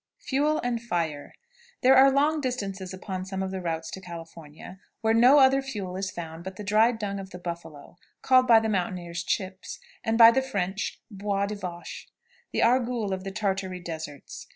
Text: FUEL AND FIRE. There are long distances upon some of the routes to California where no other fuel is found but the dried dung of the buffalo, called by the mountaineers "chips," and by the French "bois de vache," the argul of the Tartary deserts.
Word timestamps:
FUEL 0.17 0.59
AND 0.63 0.81
FIRE. 0.81 1.35
There 1.81 1.95
are 1.95 2.09
long 2.11 2.41
distances 2.41 2.91
upon 2.91 3.23
some 3.23 3.43
of 3.43 3.51
the 3.51 3.61
routes 3.61 3.91
to 3.91 4.01
California 4.01 4.79
where 5.01 5.13
no 5.13 5.37
other 5.37 5.61
fuel 5.61 5.95
is 5.95 6.09
found 6.09 6.43
but 6.43 6.55
the 6.55 6.63
dried 6.63 6.97
dung 6.97 7.19
of 7.19 7.29
the 7.29 7.37
buffalo, 7.37 7.97
called 8.23 8.47
by 8.47 8.59
the 8.59 8.67
mountaineers 8.67 9.21
"chips," 9.23 9.77
and 10.03 10.17
by 10.17 10.31
the 10.31 10.41
French 10.41 10.99
"bois 11.11 11.45
de 11.45 11.55
vache," 11.55 12.07
the 12.51 12.61
argul 12.61 13.11
of 13.11 13.23
the 13.23 13.29
Tartary 13.31 13.79
deserts. 13.79 14.47